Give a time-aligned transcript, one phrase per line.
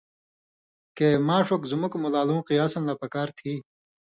[0.97, 3.53] کہ ماݜ اوک زُمُک مُولا لُوں قیاساً لہ پکار تھی